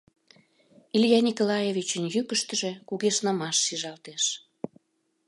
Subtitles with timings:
[0.95, 4.23] Илья Николаевичын йӱкыштыжӧ кугешнымаш шижалтеш.